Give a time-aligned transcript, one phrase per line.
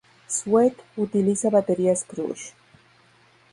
[0.27, 2.53] Sweet utiliza baterías "Crush".